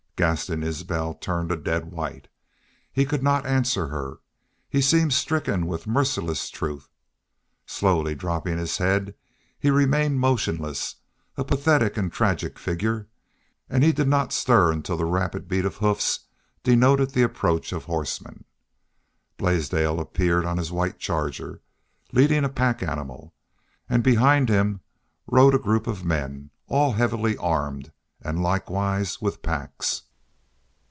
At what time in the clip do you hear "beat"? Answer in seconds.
15.47-15.65